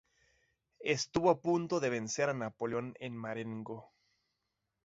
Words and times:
Estuvo 0.95 1.29
a 1.29 1.39
punto 1.41 1.79
de 1.79 1.91
vencer 1.91 2.27
a 2.27 2.33
Napoleón 2.33 2.95
en 2.99 3.15
Marengo. 3.15 3.93